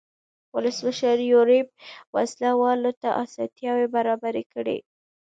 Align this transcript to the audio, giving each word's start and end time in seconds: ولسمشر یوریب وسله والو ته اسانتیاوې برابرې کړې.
ولسمشر 0.55 1.17
یوریب 1.31 1.67
وسله 2.15 2.49
والو 2.61 2.91
ته 3.01 3.09
اسانتیاوې 3.23 3.87
برابرې 3.95 4.43
کړې. 4.53 4.77